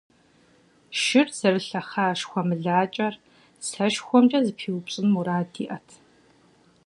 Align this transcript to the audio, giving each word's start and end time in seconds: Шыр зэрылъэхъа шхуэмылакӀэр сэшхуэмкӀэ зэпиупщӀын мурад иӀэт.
Шыр 1.01 1.27
зэрылъэхъа 1.37 2.07
шхуэмылакӀэр 2.19 3.13
сэшхуэмкӀэ 3.67 4.39
зэпиупщӀын 4.45 5.07
мурад 5.13 5.51
иӀэт. 5.63 5.87